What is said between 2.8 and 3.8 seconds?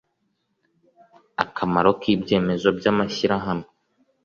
amashyirahamwe